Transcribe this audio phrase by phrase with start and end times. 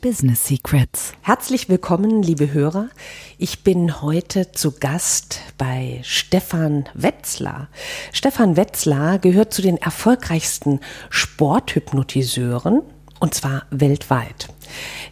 [0.00, 1.12] Business Secrets.
[1.22, 2.88] Herzlich willkommen, liebe Hörer.
[3.36, 7.68] Ich bin heute zu Gast bei Stefan Wetzlar.
[8.12, 10.80] Stefan Wetzlar gehört zu den erfolgreichsten
[11.10, 12.82] Sporthypnotiseuren
[13.18, 14.48] und zwar weltweit.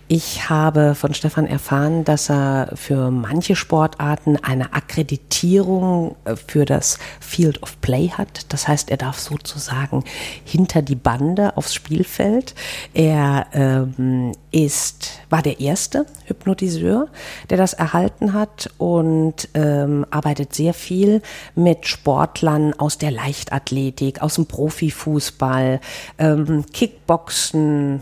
[0.09, 6.99] Ich habe von Stefan erfahren, dass er für manche Sportarten eine Akkreditierung äh, für das
[7.19, 8.53] Field of Play hat.
[8.53, 10.05] Das heißt, er darf sozusagen
[10.45, 12.55] hinter die Bande aufs Spielfeld.
[12.95, 17.09] Er ähm, ist, war der erste Hypnotiseur,
[17.51, 21.21] der das erhalten hat und ähm, arbeitet sehr viel
[21.57, 25.81] mit Sportlern aus der Leichtathletik, aus dem Profifußball,
[26.19, 28.01] ähm, Kickboxen,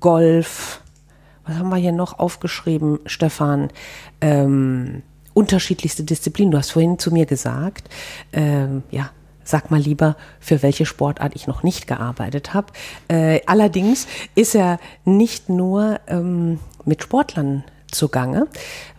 [0.00, 0.80] Golf,
[1.44, 3.70] was haben wir hier noch aufgeschrieben, Stefan?
[4.20, 5.02] Ähm,
[5.34, 6.50] unterschiedlichste Disziplinen.
[6.50, 7.88] Du hast vorhin zu mir gesagt,
[8.32, 9.10] ähm, ja,
[9.44, 12.72] sag mal lieber, für welche Sportart ich noch nicht gearbeitet habe.
[13.08, 18.46] Äh, allerdings ist er nicht nur ähm, mit Sportlern zugange,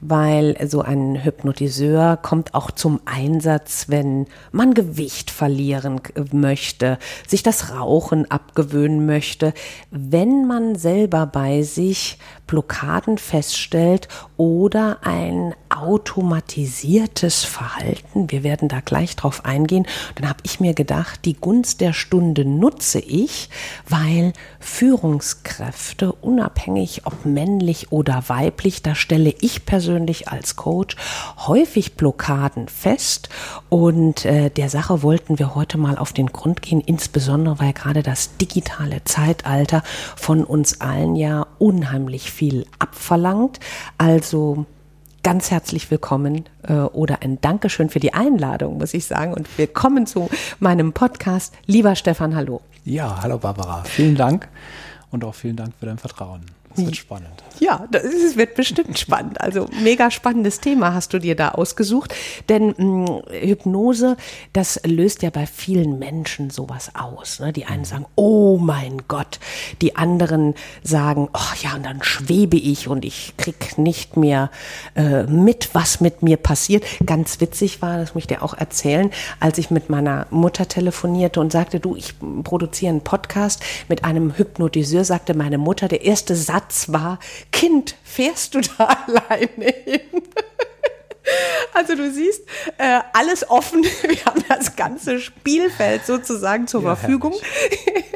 [0.01, 7.71] weil so ein Hypnotiseur kommt auch zum Einsatz, wenn man Gewicht verlieren möchte, sich das
[7.73, 9.53] Rauchen abgewöhnen möchte,
[9.91, 14.07] wenn man selber bei sich Blockaden feststellt
[14.37, 18.31] oder ein automatisiertes Verhalten.
[18.31, 19.85] Wir werden da gleich drauf eingehen.
[20.15, 23.49] Dann habe ich mir gedacht, die Gunst der Stunde nutze ich,
[23.87, 30.95] weil Führungskräfte, unabhängig ob männlich oder weiblich, da stelle ich persönlich als Coach
[31.47, 33.29] häufig Blockaden fest.
[33.69, 38.03] Und äh, der Sache wollten wir heute mal auf den Grund gehen, insbesondere weil gerade
[38.03, 39.83] das digitale Zeitalter
[40.15, 43.59] von uns allen ja unheimlich viel abverlangt.
[43.97, 44.65] Also
[45.27, 49.33] ganz herzlich willkommen äh, oder ein Dankeschön für die Einladung, muss ich sagen.
[49.33, 50.29] Und willkommen zu
[50.61, 51.53] meinem Podcast.
[51.65, 52.61] Lieber Stefan, hallo.
[52.85, 53.83] Ja, hallo Barbara.
[53.83, 54.47] Vielen Dank
[55.11, 56.45] und auch vielen Dank für dein Vertrauen.
[56.77, 57.43] Es wird spannend.
[57.59, 59.41] Ja, es wird bestimmt spannend.
[59.41, 62.13] Also mega spannendes Thema hast du dir da ausgesucht.
[62.49, 64.17] Denn mh, hm, Hypnose,
[64.53, 67.39] das löst ja bei vielen Menschen sowas aus.
[67.39, 67.53] Ne?
[67.53, 69.39] Die einen sagen, oh mein Gott.
[69.81, 74.51] Die anderen sagen, oh ja, und dann schwebe ich und ich krieg nicht mehr
[74.95, 76.85] äh, mit, was mit mir passiert.
[77.05, 79.09] Ganz witzig war, das muss ich dir auch erzählen,
[79.39, 82.13] als ich mit meiner Mutter telefonierte und sagte, du, ich
[82.43, 87.19] produziere einen Podcast mit einem Hypnotiseur, sagte meine Mutter, der erste Satz Satz war,
[87.51, 90.01] Kind, fährst du da alleine hin?
[91.73, 92.41] Also du siehst,
[92.77, 93.83] äh, alles offen.
[94.07, 97.33] Wir haben das ganze Spielfeld sozusagen zur ja, Verfügung.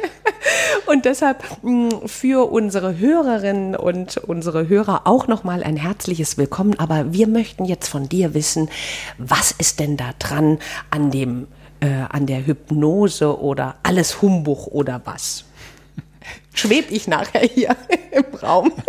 [0.86, 6.78] und deshalb mh, für unsere Hörerinnen und unsere Hörer auch nochmal ein herzliches Willkommen.
[6.80, 8.70] Aber wir möchten jetzt von dir wissen,
[9.18, 10.60] was ist denn da dran
[10.90, 11.48] an dem,
[11.82, 15.46] äh, an der Hypnose oder alles Humbug oder was?
[16.54, 17.76] Schwebe ich nachher hier
[18.12, 18.72] im Raum.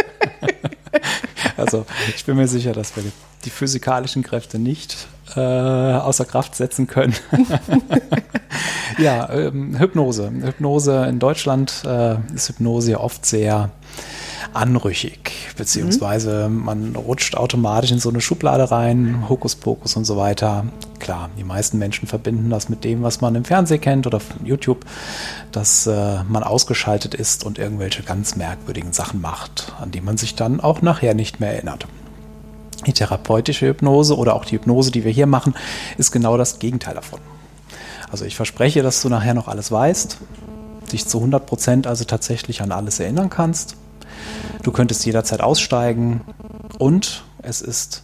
[1.57, 3.05] Also ich bin mir sicher, dass wir
[3.45, 5.07] die physikalischen Kräfte nicht
[5.37, 7.15] äh, außer Kraft setzen können.
[8.99, 10.31] ja, ähm, Hypnose.
[10.31, 13.71] Hypnose in Deutschland äh, ist Hypnose ja oft sehr
[14.53, 16.65] anrüchig, beziehungsweise mhm.
[16.65, 20.67] man rutscht automatisch in so eine Schublade rein, Hokuspokus und so weiter.
[21.03, 24.47] Klar, die meisten Menschen verbinden das mit dem, was man im Fernsehen kennt oder von
[24.47, 24.87] YouTube,
[25.51, 30.35] dass äh, man ausgeschaltet ist und irgendwelche ganz merkwürdigen Sachen macht, an die man sich
[30.35, 31.87] dann auch nachher nicht mehr erinnert.
[32.87, 35.55] Die therapeutische Hypnose oder auch die Hypnose, die wir hier machen,
[35.99, 37.21] ist genau das Gegenteil davon.
[38.11, 40.19] Also ich verspreche, dass du nachher noch alles weißt,
[40.93, 43.77] dich zu 100 Prozent also tatsächlich an alles erinnern kannst
[44.63, 46.21] Du könntest jederzeit aussteigen
[46.79, 48.03] und es ist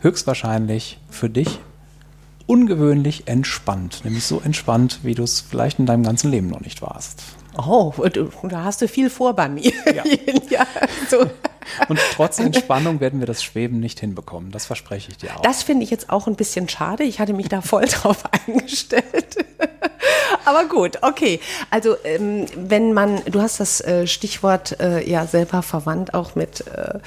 [0.00, 1.58] höchstwahrscheinlich für dich
[2.46, 4.00] ungewöhnlich entspannt.
[4.04, 7.22] Nämlich so entspannt, wie du es vielleicht in deinem ganzen Leben noch nicht warst.
[7.56, 7.92] Oh,
[8.44, 9.72] da hast du viel vor bei mir.
[9.94, 10.04] Ja.
[10.50, 10.66] ja
[11.10, 11.26] so.
[11.88, 14.50] Und trotz Entspannung werden wir das Schweben nicht hinbekommen.
[14.50, 15.42] Das verspreche ich dir auch.
[15.42, 17.04] Das finde ich jetzt auch ein bisschen schade.
[17.04, 19.44] Ich hatte mich da voll drauf eingestellt.
[20.44, 21.40] Aber gut, okay.
[21.70, 26.66] Also ähm, wenn man, du hast das äh, Stichwort äh, ja selber verwandt auch mit
[26.68, 27.00] äh,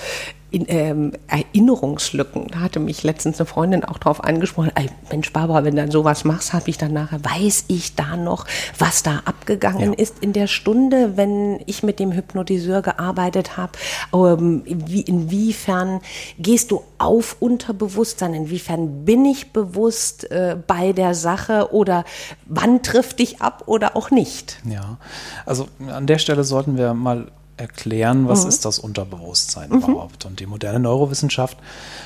[0.52, 2.48] in, ähm, Erinnerungslücken.
[2.48, 4.72] Da hatte mich letztens eine Freundin auch drauf angesprochen.
[4.76, 8.18] Ey, Mensch, Barbara, wenn du dann sowas machst, habe ich dann nachher, weiß ich da
[8.18, 8.46] noch,
[8.78, 10.00] was da abgegangen ja.
[10.00, 13.72] ist in der Stunde, wenn ich mit dem Hypnotiseur gearbeitet habe.
[14.14, 16.02] Ähm, wie, inwiefern
[16.38, 18.34] gehst du auf Unterbewusstsein?
[18.34, 22.04] Inwiefern bin ich bewusst äh, bei der Sache oder
[22.46, 24.60] wann trifft dich ab oder auch nicht?
[24.66, 24.98] Ja,
[25.46, 28.50] also an der Stelle sollten wir mal erklären, was mhm.
[28.50, 29.78] ist das Unterbewusstsein mhm.
[29.78, 30.26] überhaupt.
[30.26, 31.58] Und die moderne Neurowissenschaft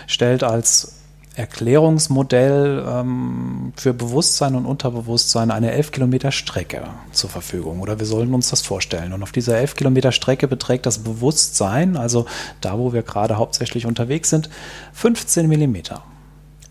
[0.07, 0.93] stellt als
[1.35, 7.81] Erklärungsmodell ähm, für Bewusstsein und Unterbewusstsein eine elf Kilometer Strecke zur Verfügung.
[7.81, 9.11] Oder wir sollen uns das vorstellen.
[9.11, 12.25] Und auf dieser elf Kilometer Strecke beträgt das Bewusstsein, also
[12.61, 14.49] da, wo wir gerade hauptsächlich unterwegs sind,
[14.93, 16.03] 15 Millimeter.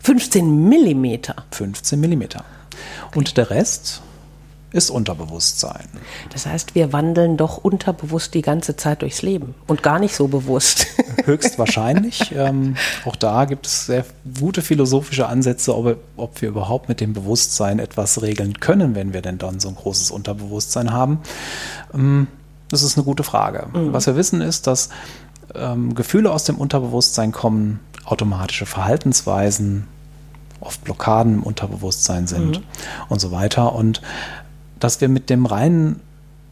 [0.01, 1.35] 15 Millimeter?
[1.51, 2.43] 15 Millimeter.
[3.13, 4.01] Und der Rest
[4.71, 5.87] ist Unterbewusstsein.
[6.31, 10.27] Das heißt, wir wandeln doch unterbewusst die ganze Zeit durchs Leben und gar nicht so
[10.27, 10.87] bewusst.
[11.25, 12.33] Höchstwahrscheinlich.
[12.35, 12.75] ähm,
[13.05, 14.05] auch da gibt es sehr
[14.39, 19.21] gute philosophische Ansätze, ob, ob, wir überhaupt mit dem Bewusstsein etwas regeln können, wenn wir
[19.21, 21.19] denn dann so ein großes Unterbewusstsein haben.
[21.93, 22.27] Ähm,
[22.69, 23.67] das ist eine gute Frage.
[23.71, 23.93] Mhm.
[23.93, 24.89] Was wir wissen ist, dass
[25.53, 29.87] ähm, Gefühle aus dem Unterbewusstsein kommen, automatische Verhaltensweisen,
[30.59, 32.63] oft Blockaden im Unterbewusstsein sind mhm.
[33.09, 33.73] und so weiter.
[33.73, 34.01] Und
[34.79, 36.01] dass wir mit dem reinen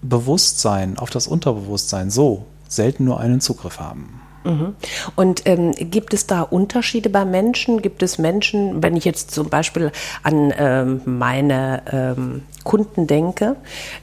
[0.02, 4.22] Bewusstsein auf das Unterbewusstsein so selten nur einen Zugriff haben.
[4.44, 4.75] Mhm.
[5.16, 7.81] Und ähm, gibt es da Unterschiede bei Menschen?
[7.81, 9.92] Gibt es Menschen, wenn ich jetzt zum Beispiel
[10.22, 13.56] an ähm, meine ähm, Kunden denke,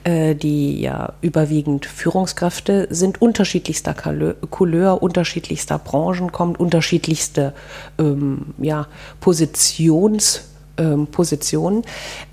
[0.05, 3.95] äh, die ja überwiegend Führungskräfte sind, unterschiedlichster
[4.51, 7.53] Couleur, unterschiedlichster Branchen, kommt unterschiedlichste
[7.99, 8.87] ähm, ja,
[9.23, 10.50] Positions-
[10.81, 11.85] ähm, Position,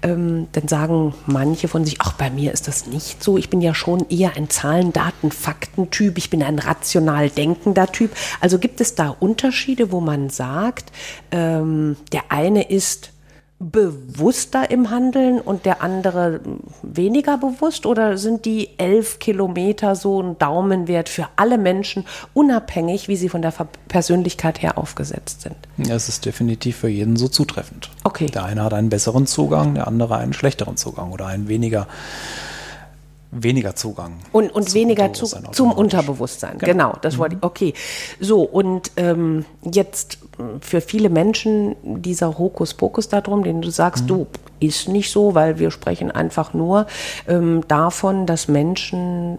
[0.02, 3.38] ähm, dann sagen manche von sich, ach, bei mir ist das nicht so.
[3.38, 6.18] Ich bin ja schon eher ein Zahlen, Daten, Fakten-Typ.
[6.18, 8.12] Ich bin ein rational denkender Typ.
[8.42, 10.92] Also gibt es da Unterschiede, wo man sagt,
[11.32, 13.12] ähm, der eine ist
[13.60, 16.42] bewusster im Handeln und der andere
[16.84, 17.86] weniger bewusst?
[17.86, 23.42] Oder sind die elf Kilometer so ein Daumenwert für alle Menschen, unabhängig, wie sie von
[23.42, 23.54] der
[23.88, 25.56] Persönlichkeit her aufgesetzt sind?
[25.78, 27.90] Ja, es ist definitiv für jeden so zutreffend.
[28.04, 28.28] Okay.
[28.28, 31.88] Der eine hat einen besseren Zugang, der andere einen schlechteren Zugang oder einen weniger
[33.32, 34.14] weniger Zugang.
[34.32, 36.58] Und, und weniger zu, zum Unterbewusstsein.
[36.58, 37.20] Genau, genau das mhm.
[37.20, 37.44] wollte ich.
[37.44, 37.74] Okay.
[38.20, 40.20] So, und ähm, jetzt
[40.62, 44.08] für viele Menschen dieser Hokuspokus darum, den du sagst, mhm.
[44.08, 44.28] du
[44.60, 46.88] ist nicht so, weil wir sprechen einfach nur
[47.28, 49.38] ähm, davon, dass Menschen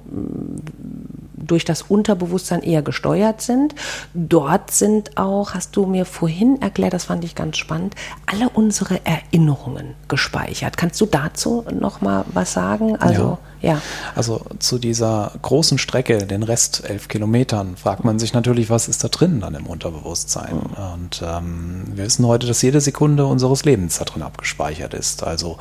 [1.49, 3.75] durch das Unterbewusstsein eher gesteuert sind.
[4.15, 7.95] Dort sind auch, hast du mir vorhin erklärt, das fand ich ganz spannend,
[8.27, 10.77] alle unsere Erinnerungen gespeichert.
[10.77, 12.97] Kannst du dazu noch mal was sagen?
[12.97, 13.73] Also ja.
[13.73, 13.83] ja.
[14.15, 19.03] Also zu dieser großen Strecke, den Rest elf Kilometern, fragt man sich natürlich, was ist
[19.03, 20.55] da drin dann im Unterbewusstsein?
[20.55, 20.95] Mhm.
[20.95, 25.23] Und ähm, wir wissen heute, dass jede Sekunde unseres Lebens da drin abgespeichert ist.
[25.25, 25.59] Also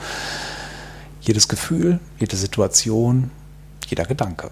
[1.22, 3.32] jedes Gefühl, jede Situation,
[3.88, 4.52] jeder Gedanke.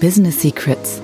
[0.00, 1.02] Business Secrets.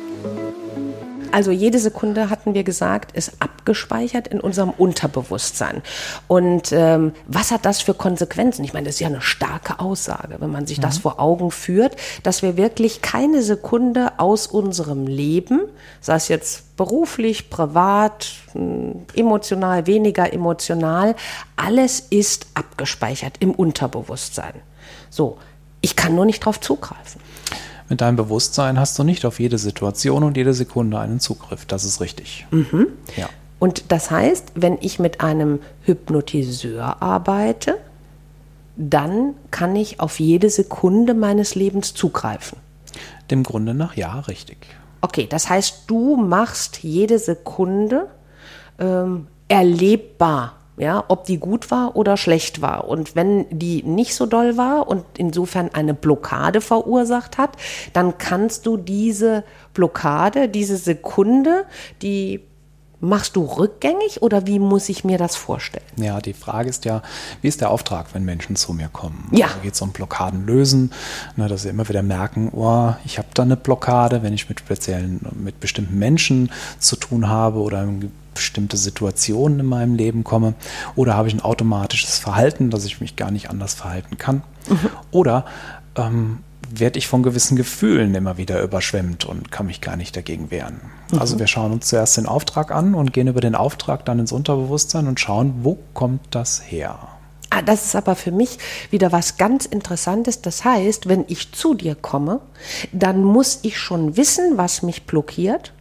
[1.30, 5.82] Also jede Sekunde, hatten wir gesagt, ist abgespeichert in unserem Unterbewusstsein.
[6.28, 8.64] Und ähm, was hat das für Konsequenzen?
[8.64, 10.82] Ich meine, das ist ja eine starke Aussage, wenn man sich mhm.
[10.82, 15.60] das vor Augen führt, dass wir wirklich keine Sekunde aus unserem Leben,
[16.00, 21.14] sei es jetzt beruflich, privat, hm, emotional, weniger emotional,
[21.56, 24.54] alles ist abgespeichert im Unterbewusstsein.
[25.10, 25.36] So,
[25.82, 27.20] ich kann nur nicht darauf zugreifen.
[27.88, 31.66] Mit deinem Bewusstsein hast du nicht auf jede Situation und jede Sekunde einen Zugriff.
[31.66, 32.46] Das ist richtig.
[32.50, 32.88] Mhm.
[33.16, 33.28] Ja.
[33.58, 37.78] Und das heißt, wenn ich mit einem Hypnotiseur arbeite,
[38.76, 42.58] dann kann ich auf jede Sekunde meines Lebens zugreifen.
[43.30, 44.58] Dem Grunde nach ja, richtig.
[45.00, 48.08] Okay, das heißt, du machst jede Sekunde
[48.78, 52.88] ähm, erlebbar ja, ob die gut war oder schlecht war.
[52.88, 57.56] Und wenn die nicht so doll war und insofern eine Blockade verursacht hat,
[57.92, 61.64] dann kannst du diese Blockade, diese Sekunde,
[62.02, 62.42] die
[63.00, 65.84] Machst du rückgängig oder wie muss ich mir das vorstellen?
[65.96, 67.02] Ja, die Frage ist ja,
[67.42, 69.28] wie ist der Auftrag, wenn Menschen zu mir kommen?
[69.32, 69.48] Ja.
[69.48, 70.92] Also geht es um Blockaden lösen,
[71.36, 74.60] ne, dass sie immer wieder merken, oh, ich habe da eine Blockade, wenn ich mit
[74.60, 80.54] speziellen, mit bestimmten Menschen zu tun habe oder in bestimmte Situationen in meinem Leben komme.
[80.94, 84.42] Oder habe ich ein automatisches Verhalten, dass ich mich gar nicht anders verhalten kann.
[84.68, 84.90] Mhm.
[85.10, 85.44] Oder
[85.96, 86.38] ähm,
[86.70, 90.80] werde ich von gewissen Gefühlen immer wieder überschwemmt und kann mich gar nicht dagegen wehren.
[91.10, 91.18] Mhm.
[91.18, 94.32] Also wir schauen uns zuerst den Auftrag an und gehen über den Auftrag dann ins
[94.32, 96.98] Unterbewusstsein und schauen, wo kommt das her?
[97.50, 98.58] Ah, das ist aber für mich
[98.90, 100.42] wieder was ganz Interessantes.
[100.42, 102.40] Das heißt, wenn ich zu dir komme,
[102.92, 105.72] dann muss ich schon wissen, was mich blockiert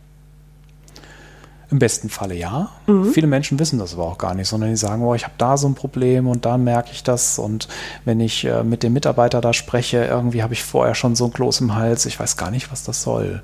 [1.76, 2.70] Im besten Falle ja.
[2.88, 3.12] Mhm.
[3.12, 5.58] Viele Menschen wissen das aber auch gar nicht, sondern die sagen, oh, ich habe da
[5.58, 7.38] so ein Problem und da merke ich das.
[7.38, 7.68] Und
[8.06, 11.34] wenn ich äh, mit dem Mitarbeiter da spreche, irgendwie habe ich vorher schon so ein
[11.34, 13.42] Kloß im Hals, ich weiß gar nicht, was das soll.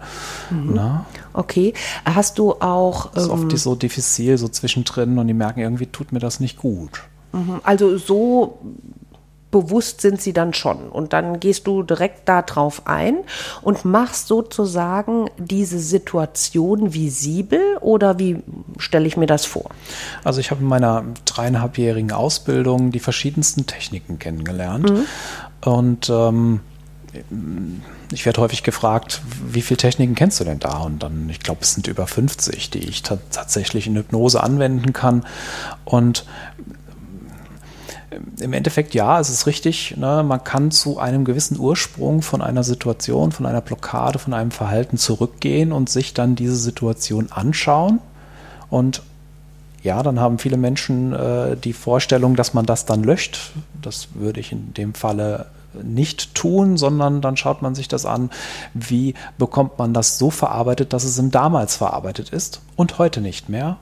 [0.49, 0.79] Mhm.
[1.33, 1.73] Okay.
[2.05, 3.11] Hast du auch.
[3.11, 6.39] Das ist ähm, oft so diffizil, so zwischendrin und die merken, irgendwie tut mir das
[6.39, 7.03] nicht gut.
[7.33, 7.59] Mhm.
[7.63, 8.59] Also so
[9.51, 10.89] bewusst sind sie dann schon.
[10.89, 13.17] Und dann gehst du direkt darauf ein
[13.61, 18.37] und machst sozusagen diese Situation visibel oder wie
[18.77, 19.69] stelle ich mir das vor?
[20.23, 24.89] Also ich habe in meiner dreieinhalbjährigen Ausbildung die verschiedensten Techniken kennengelernt.
[24.89, 25.05] Mhm.
[25.63, 26.61] Und ähm,
[28.11, 30.79] ich werde häufig gefragt, wie viele Techniken kennst du denn da?
[30.79, 35.25] Und dann, ich glaube, es sind über 50, die ich tatsächlich in Hypnose anwenden kann.
[35.83, 36.25] Und
[38.39, 39.95] im Endeffekt ja, es ist richtig.
[39.97, 40.23] Ne?
[40.23, 44.97] Man kann zu einem gewissen Ursprung von einer Situation, von einer Blockade, von einem Verhalten
[44.97, 47.99] zurückgehen und sich dann diese Situation anschauen.
[48.69, 49.01] Und
[49.83, 53.53] ja, dann haben viele Menschen äh, die Vorstellung, dass man das dann löscht.
[53.81, 55.47] Das würde ich in dem Falle
[55.81, 58.29] nicht tun, sondern dann schaut man sich das an,
[58.73, 63.47] wie bekommt man das so verarbeitet, dass es im damals verarbeitet ist und heute nicht
[63.47, 63.77] mehr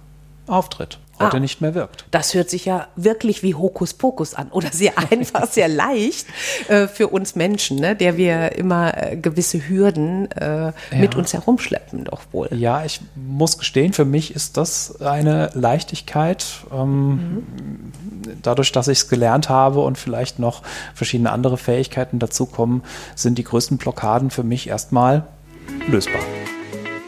[0.45, 2.05] auftritt heute ah, nicht mehr wirkt.
[2.11, 6.27] Das hört sich ja wirklich wie Hokuspokus an oder sehr einfach, sehr leicht
[6.67, 10.73] äh, für uns Menschen, ne, der wir immer äh, gewisse Hürden äh, ja.
[10.93, 12.49] mit uns herumschleppen, doch wohl.
[12.51, 16.45] Ja, ich muss gestehen, für mich ist das eine Leichtigkeit.
[16.71, 17.93] Ähm, mhm.
[18.41, 20.61] Dadurch, dass ich es gelernt habe und vielleicht noch
[20.93, 22.83] verschiedene andere Fähigkeiten dazukommen,
[23.15, 25.25] sind die größten Blockaden für mich erstmal
[25.87, 26.21] lösbar.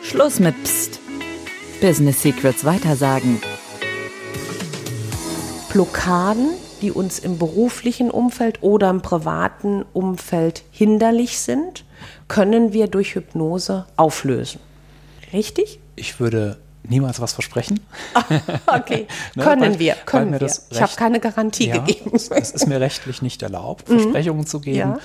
[0.03, 0.99] Schluss mit Psst.
[1.81, 3.41] Business Secrets weitersagen.
[5.71, 6.49] Blockaden,
[6.81, 11.85] die uns im beruflichen Umfeld oder im privaten Umfeld hinderlich sind,
[12.27, 14.59] können wir durch Hypnose auflösen.
[15.31, 15.79] Richtig?
[15.95, 17.79] Ich würde niemals was versprechen.
[18.67, 20.51] okay, ne, können weil, wir, können wir.
[20.69, 22.11] ich habe keine Garantie ja, gegeben.
[22.13, 23.99] es, ist mir rechtlich nicht erlaubt, mhm.
[23.99, 24.97] Versprechungen zu geben.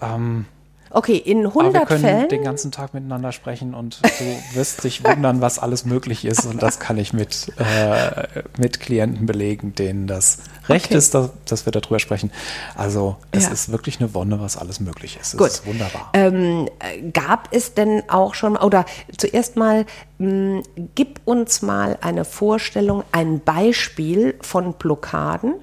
[0.00, 0.14] Ja.
[0.14, 0.46] Ähm,
[0.94, 2.28] Okay, in 100 Aber wir können Fällen.
[2.28, 6.44] den ganzen Tag miteinander sprechen und du wirst dich wundern, was alles möglich ist.
[6.44, 10.96] Und das kann ich mit, äh, mit Klienten belegen, denen das recht okay.
[10.96, 12.30] ist, dass, dass, wir darüber sprechen.
[12.76, 13.52] Also es ja.
[13.52, 15.34] ist wirklich eine Wonne, was alles möglich ist.
[15.34, 15.48] Es Gut.
[15.48, 16.10] ist wunderbar.
[16.12, 16.68] Ähm,
[17.12, 18.84] gab es denn auch schon, oder
[19.16, 19.86] zuerst mal,
[20.18, 20.62] mh, hm,
[20.94, 25.54] gib uns mal eine Vorstellung, ein Beispiel von Blockaden,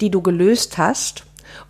[0.00, 1.24] die du gelöst hast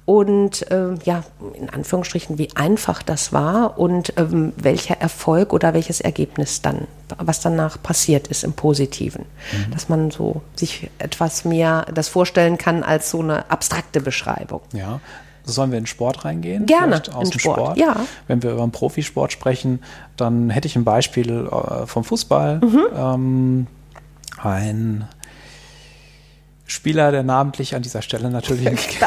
[0.04, 1.24] und äh, ja,
[1.54, 6.86] in Anführungsstrichen, wie einfach das war und ähm, welcher Erfolg oder welches Ergebnis dann,
[7.18, 9.24] was danach passiert ist im Positiven.
[9.52, 9.72] Mhm.
[9.72, 14.60] Dass man so sich etwas mehr das vorstellen kann als so eine abstrakte Beschreibung.
[14.72, 15.00] Ja.
[15.48, 16.66] Sollen wir in Sport reingehen?
[16.66, 17.00] Gerne.
[17.14, 17.58] Aus in Sport.
[17.58, 17.78] Sport.
[17.78, 17.96] Ja.
[18.26, 19.80] Wenn wir über einen Profisport sprechen,
[20.16, 22.60] dann hätte ich ein Beispiel äh, vom Fußball.
[22.60, 22.86] Mhm.
[22.96, 23.66] Ähm,
[24.42, 25.08] ein
[26.66, 28.98] Spieler, der namentlich an dieser Stelle natürlich nicht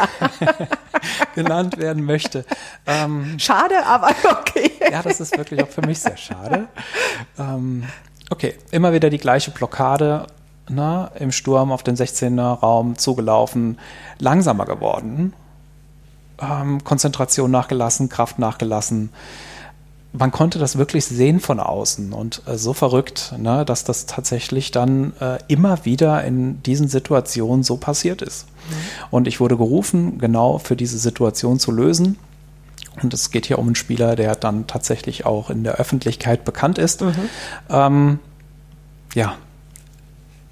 [1.35, 2.45] genannt werden möchte.
[2.87, 4.71] Ähm, schade, aber okay.
[4.91, 6.67] ja, das ist wirklich auch für mich sehr schade.
[7.37, 7.83] Ähm,
[8.29, 10.27] okay, immer wieder die gleiche Blockade
[10.69, 13.79] na, im Sturm auf den 16er Raum zugelaufen,
[14.19, 15.33] langsamer geworden,
[16.39, 19.09] ähm, Konzentration nachgelassen, Kraft nachgelassen
[20.11, 24.71] man konnte das wirklich sehen von außen und äh, so verrückt, ne, dass das tatsächlich
[24.71, 28.47] dann äh, immer wieder in diesen Situationen so passiert ist.
[28.47, 28.73] Mhm.
[29.11, 32.17] Und ich wurde gerufen, genau für diese Situation zu lösen.
[33.01, 36.79] Und es geht hier um einen Spieler, der dann tatsächlich auch in der Öffentlichkeit bekannt
[36.79, 37.01] ist.
[37.01, 37.29] Mhm.
[37.69, 38.19] Ähm,
[39.13, 39.35] ja,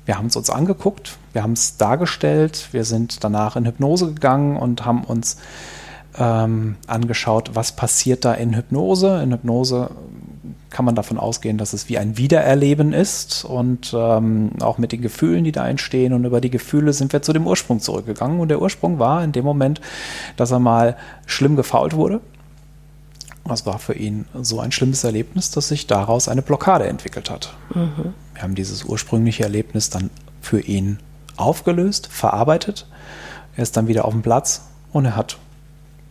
[0.05, 4.55] wir haben es uns angeguckt, wir haben es dargestellt, wir sind danach in Hypnose gegangen
[4.55, 5.37] und haben uns
[6.19, 9.21] ähm, angeschaut, was passiert da in Hypnose.
[9.21, 9.91] In Hypnose
[10.69, 15.01] kann man davon ausgehen, dass es wie ein Wiedererleben ist und ähm, auch mit den
[15.01, 16.13] Gefühlen, die da entstehen.
[16.13, 18.39] Und über die Gefühle sind wir zu dem Ursprung zurückgegangen.
[18.39, 19.81] Und der Ursprung war in dem Moment,
[20.35, 22.19] dass er mal schlimm gefault wurde.
[23.45, 27.53] Das war für ihn so ein schlimmes Erlebnis, dass sich daraus eine Blockade entwickelt hat.
[27.73, 28.13] Mhm.
[28.33, 30.09] Wir haben dieses ursprüngliche Erlebnis dann
[30.41, 30.99] für ihn
[31.37, 32.87] aufgelöst, verarbeitet.
[33.55, 35.37] Er ist dann wieder auf dem Platz und er hat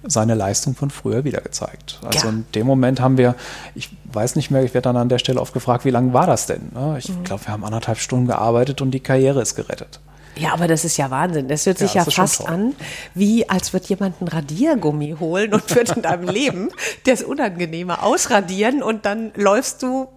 [0.08, 1.98] seine Leistung von früher wieder gezeigt.
[2.04, 2.32] Also ja.
[2.32, 3.34] in dem Moment haben wir,
[3.74, 6.26] ich weiß nicht mehr, ich werde dann an der Stelle oft gefragt, wie lange war
[6.26, 6.70] das denn?
[6.74, 6.96] Ne?
[6.98, 7.24] Ich mhm.
[7.24, 10.00] glaube, wir haben anderthalb Stunden gearbeitet und die Karriere ist gerettet.
[10.38, 11.48] Ja, aber das ist ja Wahnsinn.
[11.48, 12.74] Das hört sich ja, ja fast an,
[13.14, 16.68] wie als wird jemand ein Radiergummi holen und wird in deinem Leben
[17.04, 20.08] das Unangenehme ausradieren und dann läufst du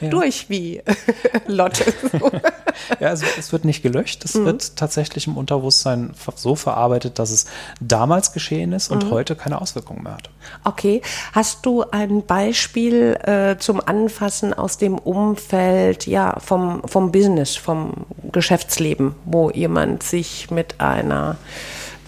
[0.00, 0.08] ja.
[0.08, 0.82] durch wie
[1.46, 1.92] Lotte.
[3.00, 4.24] ja, also es wird nicht gelöscht.
[4.24, 4.46] Es mhm.
[4.46, 7.46] wird tatsächlich im Unterbewusstsein so verarbeitet, dass es
[7.80, 9.10] damals geschehen ist und mhm.
[9.10, 10.30] heute keine Auswirkungen mehr hat.
[10.64, 11.02] Okay.
[11.32, 18.06] Hast du ein Beispiel äh, zum Anfassen aus dem Umfeld, ja, vom, vom Business, vom
[18.32, 21.36] Geschäftsleben, wo jemand sich mit einer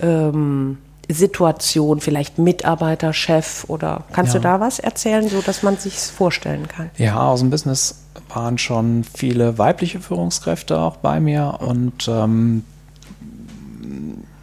[0.02, 4.40] ähm, Situation, vielleicht Mitarbeiter, Chef oder kannst ja.
[4.40, 6.90] du da was erzählen, so dass man sich vorstellen kann?
[6.96, 12.64] Ja, aus dem Business waren schon viele weibliche Führungskräfte auch bei mir und ähm,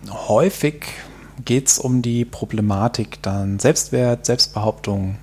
[0.09, 0.85] häufig
[1.45, 5.17] geht es um die Problematik dann Selbstwert, Selbstbehauptung,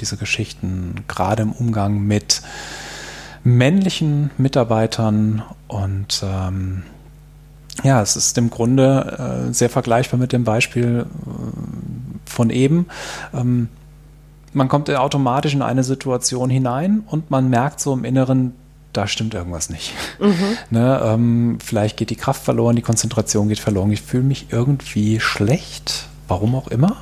[0.00, 2.42] diese Geschichten, gerade im Umgang mit
[3.44, 6.82] männlichen Mitarbeitern und ähm,
[7.82, 12.86] ja, es ist im Grunde äh, sehr vergleichbar mit dem Beispiel äh, von eben.
[13.32, 13.68] Ähm,
[14.52, 18.52] man kommt automatisch in eine Situation hinein und man merkt so im Inneren,
[18.92, 19.92] da stimmt irgendwas nicht.
[20.20, 20.56] Mhm.
[20.70, 25.18] Ne, ähm, vielleicht geht die Kraft verloren, die Konzentration geht verloren, ich fühle mich irgendwie
[25.18, 26.98] schlecht, warum auch immer.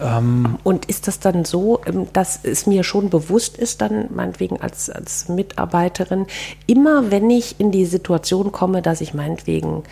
[0.00, 4.60] Ähm, und ist das dann so, ähm, dass es mir schon bewusst ist, dann meinetwegen
[4.60, 6.26] als, als Mitarbeiterin,
[6.66, 9.84] immer wenn ich in die Situation komme, dass ich meinetwegen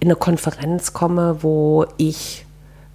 [0.00, 2.44] in eine Konferenz komme, wo ich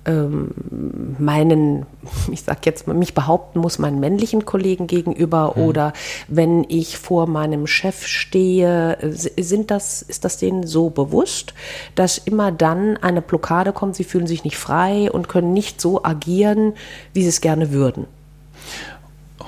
[0.05, 1.85] meinen,
[2.31, 5.63] ich sag jetzt mal, mich behaupten muss meinen männlichen Kollegen gegenüber mhm.
[5.63, 5.93] oder
[6.27, 11.53] wenn ich vor meinem Chef stehe, sind das, ist das denen so bewusst,
[11.95, 16.03] dass immer dann eine Blockade kommt, sie fühlen sich nicht frei und können nicht so
[16.03, 16.73] agieren,
[17.13, 18.05] wie sie es gerne würden.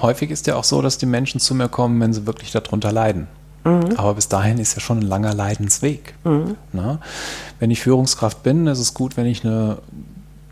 [0.01, 2.91] Häufig ist ja auch so, dass die Menschen zu mir kommen, wenn sie wirklich darunter
[2.91, 3.27] leiden.
[3.63, 3.93] Mhm.
[3.97, 6.15] Aber bis dahin ist ja schon ein langer Leidensweg.
[6.23, 6.55] Mhm.
[7.59, 9.77] Wenn ich Führungskraft bin, ist es gut, wenn ich eine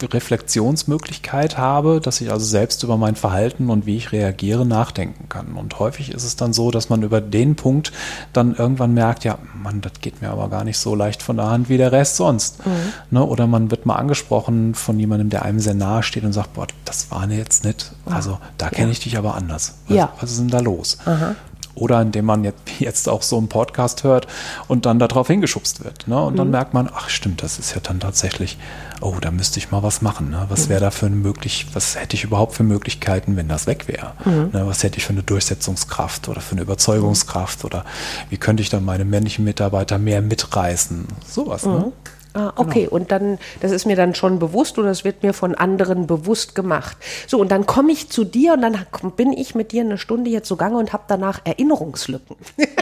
[0.02, 5.54] Reflexionsmöglichkeit habe, dass ich also selbst über mein Verhalten und wie ich reagiere nachdenken kann.
[5.54, 7.92] Und häufig ist es dann so, dass man über den Punkt
[8.34, 11.50] dann irgendwann merkt, ja, Mann, das geht mir aber gar nicht so leicht von der
[11.50, 12.66] Hand wie der Rest sonst.
[12.66, 12.72] Mhm.
[13.12, 13.26] Ne?
[13.26, 16.68] Oder man wird mal angesprochen von jemandem, der einem sehr nahe steht und sagt, boah,
[16.84, 19.76] das war jetzt nicht, also da kenne ich dich aber anders.
[19.88, 20.14] Was, ja.
[20.20, 20.98] was ist denn da los?
[21.06, 21.36] Aha
[21.76, 24.28] oder indem man jetzt, jetzt auch so einen Podcast hört
[24.68, 26.08] und dann darauf hingeschubst wird.
[26.08, 26.20] Ne?
[26.22, 26.38] Und mhm.
[26.38, 28.58] dann merkt man, ach stimmt, das ist ja dann tatsächlich,
[29.02, 30.30] oh, da müsste ich mal was machen.
[30.30, 30.46] Ne?
[30.50, 33.88] Was wäre da für eine möglich, was hätte ich überhaupt für Möglichkeiten, wenn das weg
[33.88, 34.14] wäre?
[34.26, 34.50] Mhm.
[34.54, 34.68] Ne?
[34.68, 37.86] Was hätte ich für eine Durchsetzungskraft oder für eine Überzeugungskraft oder
[38.30, 41.08] wie könnte ich dann meine männlichen Mitarbeiter mehr mitreißen?
[41.28, 41.72] Sowas, ne?
[41.72, 41.80] mhm.
[41.80, 41.92] ne?
[42.36, 42.96] Ah, okay, genau.
[42.96, 46.54] und dann, das ist mir dann schon bewusst oder es wird mir von anderen bewusst
[46.54, 46.98] gemacht.
[47.28, 50.30] So, und dann komme ich zu dir und dann bin ich mit dir eine Stunde
[50.30, 52.36] hier zugange und habe danach Erinnerungslücken.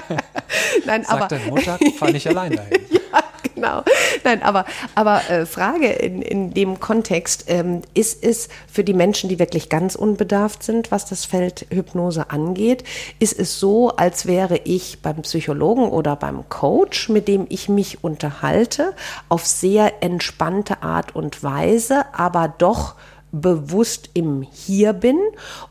[0.86, 1.28] Nein, Sagt aber.
[1.28, 2.80] Dein Montag fahre ich allein dahin.
[2.90, 3.21] ja,
[3.62, 3.82] genau.
[4.24, 9.28] Nein, aber, aber äh, Frage in, in dem Kontext, ähm, ist es für die Menschen,
[9.28, 12.84] die wirklich ganz unbedarft sind, was das Feld Hypnose angeht,
[13.18, 18.02] ist es so, als wäre ich beim Psychologen oder beim Coach, mit dem ich mich
[18.02, 18.94] unterhalte,
[19.28, 22.96] auf sehr entspannte Art und Weise, aber doch
[23.32, 25.18] bewusst im Hier bin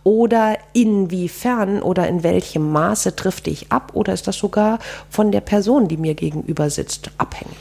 [0.03, 5.41] oder inwiefern oder in welchem Maße trifft ich ab oder ist das sogar von der
[5.41, 7.55] Person, die mir gegenüber sitzt, abhängig?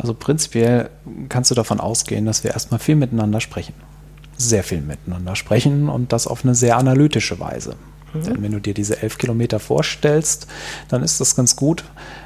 [0.00, 0.90] Also prinzipiell
[1.28, 3.74] kannst du davon ausgehen, dass wir erstmal viel miteinander sprechen.
[4.36, 7.76] Sehr viel miteinander sprechen und das auf eine sehr analytische Weise.
[8.14, 8.22] Mhm.
[8.22, 10.46] Denn wenn du dir diese elf Kilometer vorstellst,
[10.88, 11.84] dann ist das ganz gut,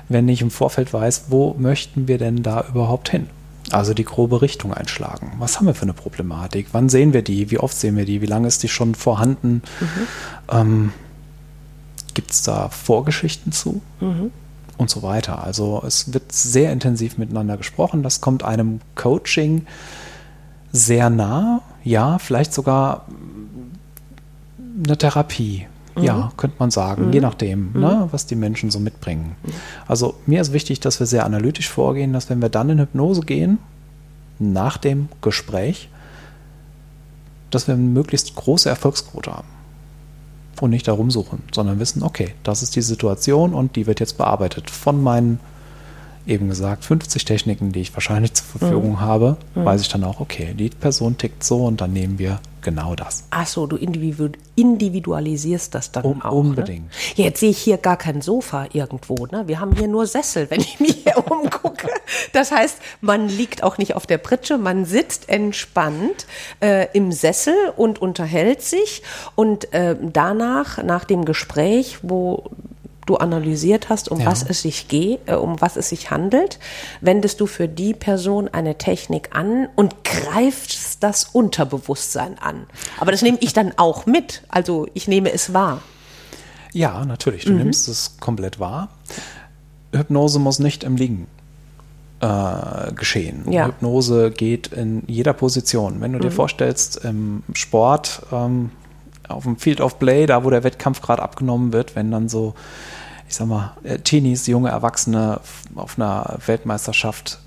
[0.09, 3.29] wenn ich im Vorfeld weiß, wo möchten wir denn da überhaupt hin?
[3.71, 5.33] Also die grobe Richtung einschlagen.
[5.39, 6.69] Was haben wir für eine Problematik?
[6.73, 7.51] Wann sehen wir die?
[7.51, 8.21] Wie oft sehen wir die?
[8.21, 9.63] Wie lange ist die schon vorhanden?
[9.81, 10.07] Mhm.
[10.51, 10.93] Ähm,
[12.13, 13.81] Gibt es da Vorgeschichten zu?
[14.01, 14.31] Mhm.
[14.77, 15.45] Und so weiter.
[15.45, 18.03] Also es wird sehr intensiv miteinander gesprochen.
[18.03, 19.67] Das kommt einem Coaching
[20.73, 21.63] sehr nah.
[21.85, 23.07] Ja, vielleicht sogar
[24.85, 25.67] eine Therapie.
[25.97, 26.37] Ja, mhm.
[26.37, 27.13] könnte man sagen, mhm.
[27.13, 27.81] je nachdem, mhm.
[27.81, 29.37] ne, was die Menschen so mitbringen.
[29.87, 33.21] Also mir ist wichtig, dass wir sehr analytisch vorgehen, dass wenn wir dann in Hypnose
[33.21, 33.59] gehen,
[34.41, 35.89] nach dem Gespräch,
[37.51, 39.49] dass wir eine möglichst große Erfolgsquote haben.
[40.61, 44.17] Und nicht darum suchen, sondern wissen, okay, das ist die Situation und die wird jetzt
[44.17, 45.40] bearbeitet von meinen
[46.27, 49.01] eben gesagt, 50 Techniken, die ich wahrscheinlich zur Verfügung mhm.
[49.01, 49.64] habe, mhm.
[49.64, 53.24] weiß ich dann auch, okay, die Person tickt so und dann nehmen wir genau das.
[53.31, 56.33] Ach so, du individualisierst das dann um, auch.
[56.33, 56.38] Ne?
[56.38, 56.87] Unbedingt.
[56.87, 57.24] Ne?
[57.24, 59.27] Jetzt sehe ich hier gar kein Sofa irgendwo.
[59.27, 59.44] Ne?
[59.46, 61.88] Wir haben hier nur Sessel, wenn ich mich hier umgucke.
[62.33, 66.27] Das heißt, man liegt auch nicht auf der Pritsche, man sitzt entspannt
[66.61, 69.03] äh, im Sessel und unterhält sich.
[69.37, 72.50] Und äh, danach, nach dem Gespräch, wo
[73.07, 74.27] du analysiert hast, um Ja.
[74.27, 76.59] was es sich geht, äh, um was es sich handelt,
[77.01, 82.67] wendest du für die Person eine Technik an und greifst das Unterbewusstsein an.
[82.99, 84.43] Aber das nehme ich dann auch mit.
[84.49, 85.83] Also ich nehme es wahr.
[86.73, 87.45] Ja, natürlich.
[87.45, 88.88] Du nimmst es komplett wahr.
[89.93, 91.29] Hypnose muss nicht im Liegen
[92.21, 93.51] äh, geschehen.
[93.53, 93.67] Ja.
[93.67, 96.01] Hypnose geht in jeder Position.
[96.01, 98.71] Wenn du dir vorstellst, im Sport, ähm,
[99.29, 102.55] auf dem Field of Play, da wo der Wettkampf gerade abgenommen wird, wenn dann so,
[103.29, 105.41] ich sag mal, äh, Teenies, junge Erwachsene
[105.75, 107.41] auf einer Weltmeisterschaft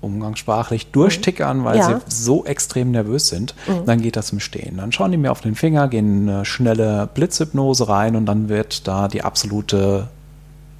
[0.00, 1.86] umgangssprachlich durchtickern, weil Ja.
[1.86, 3.54] sie so extrem nervös sind,
[3.86, 4.76] dann geht das im Stehen.
[4.78, 8.48] Dann schauen die mir auf den Finger, gehen in eine schnelle Blitzhypnose rein und dann
[8.48, 10.08] wird da die absolute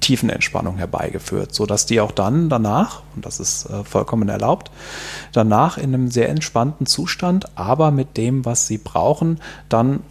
[0.01, 4.69] Tiefenentspannung herbeigeführt, sodass die auch dann danach, und das ist äh, vollkommen erlaubt,
[5.31, 10.01] danach in einem sehr entspannten Zustand, aber mit dem, was sie brauchen, dann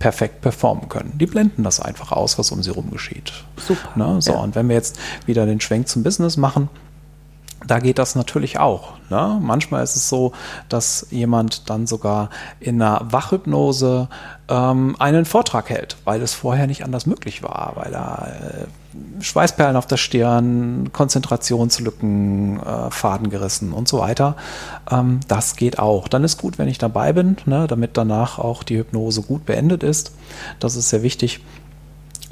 [0.00, 1.12] perfekt performen können.
[1.18, 3.32] Die blenden das einfach aus, was um sie rum geschieht.
[3.56, 4.20] Super, Ne?
[4.20, 4.38] So, ja.
[4.40, 6.68] und wenn wir jetzt wieder den Schwenk zum Business machen,
[7.66, 8.94] da geht das natürlich auch.
[9.10, 9.38] Ne?
[9.42, 10.32] Manchmal ist es so,
[10.70, 14.08] dass jemand dann sogar in einer Wachhypnose
[14.48, 18.28] ähm, einen Vortrag hält, weil es vorher nicht anders möglich war, weil er
[18.62, 18.66] äh,
[19.20, 24.36] Schweißperlen auf der Stirn, Konzentrationslücken, äh, Faden gerissen und so weiter.
[24.90, 26.08] Ähm, das geht auch.
[26.08, 27.66] Dann ist gut, wenn ich dabei bin, ne?
[27.68, 30.12] damit danach auch die Hypnose gut beendet ist.
[30.58, 31.40] Das ist sehr wichtig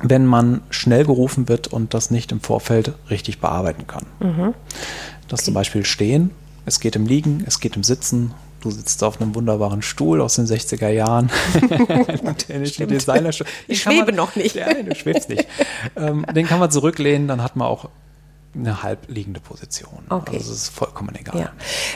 [0.00, 4.06] wenn man schnell gerufen wird und das nicht im Vorfeld richtig bearbeiten kann.
[5.26, 6.30] Das zum Beispiel Stehen,
[6.66, 8.32] es geht im Liegen, es geht im Sitzen.
[8.60, 11.30] Du sitzt auf einem wunderbaren Stuhl aus den 60er Jahren.
[12.48, 12.64] den.
[12.88, 13.46] Designerstuhl.
[13.68, 14.56] Ich schwebe noch nicht.
[14.56, 15.46] Ja, du schwebst nicht.
[15.96, 17.88] ähm, den kann man zurücklehnen, dann hat man auch
[18.54, 20.04] eine halbliegende Position.
[20.08, 20.36] Okay.
[20.36, 21.38] Also es ist vollkommen egal.
[21.38, 21.52] Ja.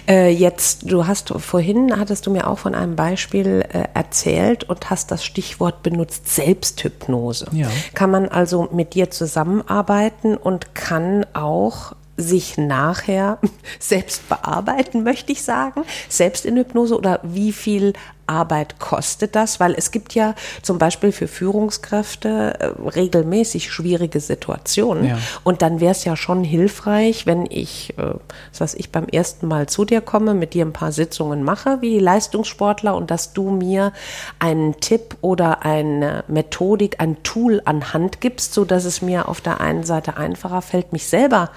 [0.06, 4.90] Äh, jetzt, du hast vorhin, hattest du mir auch von einem Beispiel äh, erzählt und
[4.90, 7.46] hast das Stichwort benutzt, Selbsthypnose.
[7.52, 7.68] Ja.
[7.94, 13.38] Kann man also mit dir zusammenarbeiten und kann auch sich nachher
[13.78, 17.92] selbst bearbeiten, möchte ich sagen, selbst in Hypnose oder wie viel
[18.32, 19.60] Arbeit kostet das?
[19.60, 25.18] Weil es gibt ja zum Beispiel für Führungskräfte äh, regelmäßig schwierige Situationen Ja.
[25.44, 28.14] und dann wäre es ja schon hilfreich, wenn ich, äh,
[28.50, 31.78] was weiß ich, beim ersten Mal zu dir komme, mit dir ein paar Sitzungen mache,
[31.80, 33.92] wie Leistungssportler, und dass du mir
[34.38, 39.40] einen Tipp oder eine Methodik, ein Tool an Hand gibst, so dass es mir auf
[39.40, 41.50] der einen Seite einfacher fällt, mich selber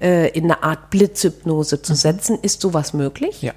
[0.00, 2.38] äh, in eine Art Blitzhypnose zu setzen.
[2.42, 3.42] Ist sowas möglich?
[3.42, 3.52] Ja,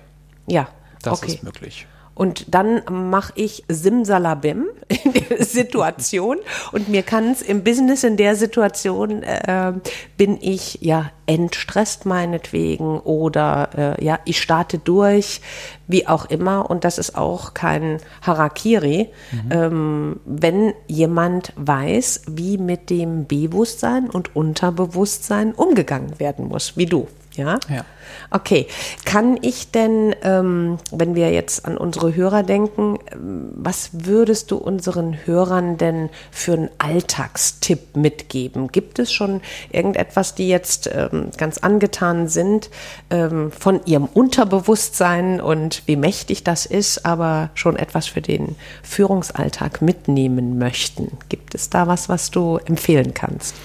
[0.47, 0.67] Ja.
[1.01, 1.33] das okay.
[1.33, 1.87] ist möglich.
[2.15, 6.37] Und dann mache ich Simsalabim in der Situation.
[6.71, 9.73] Und mir kann es im Business in der Situation äh,
[10.17, 15.41] bin ich ja entstresst meinetwegen oder äh, ja ich starte durch
[15.87, 16.69] wie auch immer.
[16.69, 19.09] Und das ist auch kein Harakiri,
[19.49, 27.07] ähm, wenn jemand weiß, wie mit dem Bewusstsein und Unterbewusstsein umgegangen werden muss, wie du.
[27.35, 27.59] Ja?
[27.69, 27.85] Ja.
[28.29, 28.67] Okay,
[29.05, 34.57] kann ich denn, ähm, wenn wir jetzt an unsere Hörer denken, ähm, was würdest du
[34.57, 38.67] unseren Hörern denn für einen Alltagstipp mitgeben?
[38.67, 39.41] Gibt es schon
[39.71, 42.69] irgendetwas, die jetzt ähm, ganz angetan sind
[43.09, 49.81] ähm, von ihrem Unterbewusstsein und wie mächtig das ist, aber schon etwas für den Führungsalltag
[49.81, 51.17] mitnehmen möchten?
[51.29, 53.55] Gibt es da was, was du empfehlen kannst?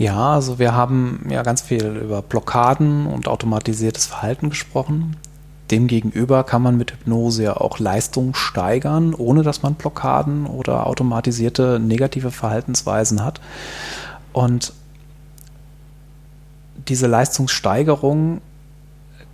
[0.00, 5.18] Ja, also wir haben ja ganz viel über Blockaden und automatisiertes Verhalten gesprochen.
[5.70, 11.78] Demgegenüber kann man mit Hypnose ja auch Leistung steigern, ohne dass man Blockaden oder automatisierte
[11.78, 13.42] negative Verhaltensweisen hat.
[14.32, 14.72] Und
[16.88, 18.40] diese Leistungssteigerung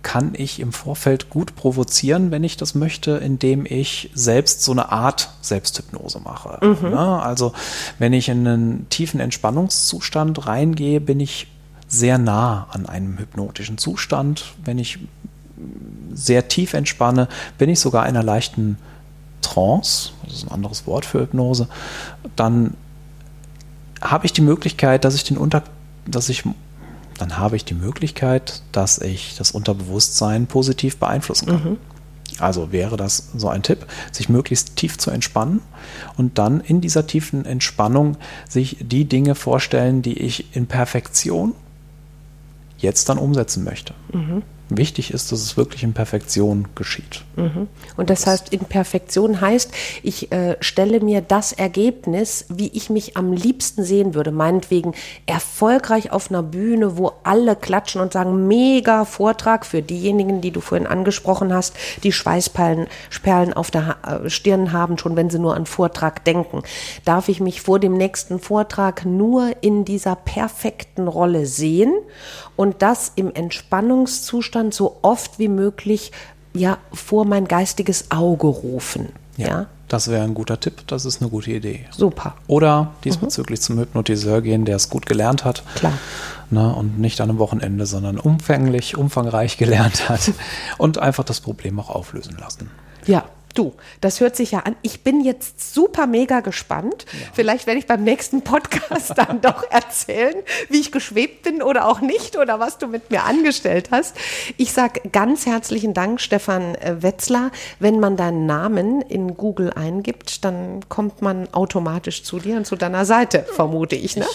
[0.07, 4.89] kann ich im Vorfeld gut provozieren, wenn ich das möchte, indem ich selbst so eine
[4.89, 6.65] Art Selbsthypnose mache.
[6.81, 6.97] Ne?
[6.97, 7.51] Also
[7.99, 11.47] wenn ich in einen tiefen Entspannungszustand reingehe, bin ich
[11.89, 14.53] sehr nah an einem hypnotischen Zustand.
[14.63, 14.97] Wenn ich
[16.13, 18.77] sehr tief entspanne, bin ich sogar in einer leichten
[19.41, 21.67] Trance, das ist ein anderes Wort für Hypnose,
[22.37, 22.75] dann
[24.01, 25.63] habe ich die Möglichkeit, dass ich den Unter,
[26.05, 26.45] dass ich,
[27.17, 31.61] dann habe ich die Möglichkeit, dass ich das Unterbewusstsein positiv beeinflussen kann.
[32.39, 35.61] Also wäre das so ein Tipp, sich möglichst tief zu entspannen
[36.17, 41.53] und dann in dieser tiefen Entspannung sich die Dinge vorstellen, die ich in Perfektion
[42.77, 43.93] jetzt dann umsetzen möchte.
[44.69, 47.23] Wichtig ist, dass es wirklich in Perfektion geschieht.
[47.37, 47.67] Mhm.
[47.95, 49.71] Und das heißt, in Perfektion heißt,
[50.03, 54.31] ich äh, stelle mir das Ergebnis, wie ich mich am liebsten sehen würde.
[54.31, 54.93] Meinetwegen
[55.25, 60.59] erfolgreich auf einer Bühne, wo alle klatschen und sagen, mega Vortrag für diejenigen, die du
[60.59, 62.87] vorhin angesprochen hast, die Schweißperlen
[63.23, 66.63] Perlen auf der ha Stirn haben, schon wenn sie nur an Vortrag denken.
[67.05, 71.93] Darf ich mich vor dem nächsten Vortrag nur in dieser perfekten Rolle sehen
[72.55, 76.11] und das im Entspannungszustand so oft wie möglich
[76.53, 79.09] ja vor mein geistiges Auge rufen.
[79.37, 79.47] Ja.
[79.47, 79.65] ja?
[79.87, 81.85] Das wäre ein guter Tipp, das ist eine gute Idee.
[81.91, 82.35] Super.
[82.47, 83.63] Oder diesbezüglich mhm.
[83.63, 85.63] zum Hypnotiseur gehen, der es gut gelernt hat.
[85.75, 85.93] Klar.
[86.49, 90.31] Ne, und nicht an einem Wochenende, sondern umfänglich, umfangreich gelernt hat
[90.77, 92.69] und einfach das Problem auch auflösen lassen.
[93.05, 93.25] Ja,
[93.57, 94.75] Du, das hört sich ja an.
[94.83, 97.05] Ich bin jetzt super mega gespannt.
[97.11, 97.27] Ja.
[97.33, 100.35] Vielleicht werde ich beim nächsten Podcast dann doch erzählen,
[100.69, 104.15] wie ich geschwebt bin oder auch nicht oder was du mit mir angestellt hast.
[104.57, 107.51] Ich sage ganz herzlichen Dank, Stefan äh, Wetzler.
[107.79, 112.75] Wenn man deinen Namen in Google eingibt, dann kommt man automatisch zu dir und zu
[112.75, 114.17] deiner Seite, vermute ich.
[114.17, 114.25] Ne?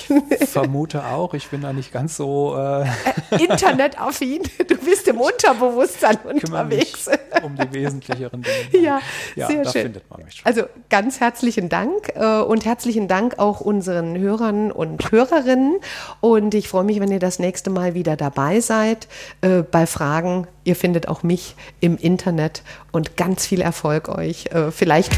[0.40, 1.34] Ich vermute auch.
[1.34, 2.86] Ich bin da nicht ganz so äh äh,
[3.44, 4.42] internetaffin.
[4.68, 7.08] Du bist im Unterbewusstsein unterwegs.
[7.42, 8.52] um die wesentlicheren Dinge.
[8.82, 9.00] Ja,
[9.36, 9.82] ja, Sehr da schön.
[9.82, 10.46] findet man mich schon.
[10.46, 15.78] Also ganz herzlichen Dank äh, und herzlichen Dank auch unseren Hörern und Hörerinnen.
[16.20, 19.08] Und ich freue mich, wenn ihr das nächste Mal wieder dabei seid
[19.40, 20.46] äh, bei Fragen.
[20.64, 24.46] Ihr findet auch mich im Internet und ganz viel Erfolg euch.
[24.46, 25.12] Äh, vielleicht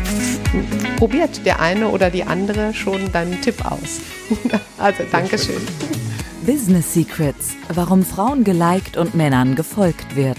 [0.97, 4.01] probiert der eine oder die andere schon deinen Tipp aus.
[4.79, 5.61] also Dankeschön.
[6.47, 10.39] Business Secrets, warum Frauen geliked und Männern gefolgt wird.